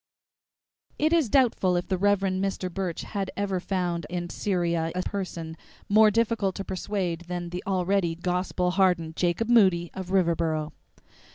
[0.99, 2.21] II It is doubtful if the Rev.
[2.21, 2.73] Mr.
[2.73, 5.55] Burch had ever found in Syria a person
[5.89, 10.71] more difficult to persuade than the already "gospel hardened" Jacob Moody of Riverboro.